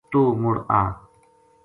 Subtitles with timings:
[0.11, 0.81] توہ مُڑ آ